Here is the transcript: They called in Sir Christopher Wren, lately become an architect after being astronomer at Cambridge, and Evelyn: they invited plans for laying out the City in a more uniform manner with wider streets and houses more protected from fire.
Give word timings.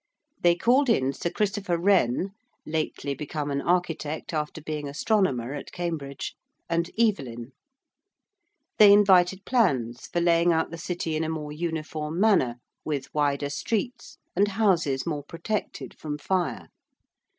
They 0.41 0.55
called 0.55 0.89
in 0.89 1.13
Sir 1.13 1.29
Christopher 1.29 1.77
Wren, 1.77 2.31
lately 2.65 3.13
become 3.13 3.51
an 3.51 3.61
architect 3.61 4.33
after 4.33 4.59
being 4.59 4.87
astronomer 4.87 5.53
at 5.53 5.71
Cambridge, 5.71 6.33
and 6.67 6.89
Evelyn: 6.97 7.51
they 8.79 8.91
invited 8.93 9.45
plans 9.45 10.07
for 10.07 10.19
laying 10.19 10.51
out 10.51 10.71
the 10.71 10.77
City 10.79 11.15
in 11.15 11.23
a 11.23 11.29
more 11.29 11.51
uniform 11.51 12.19
manner 12.19 12.55
with 12.83 13.13
wider 13.13 13.51
streets 13.51 14.17
and 14.35 14.47
houses 14.47 15.05
more 15.05 15.23
protected 15.23 15.93
from 15.95 16.17
fire. 16.17 16.69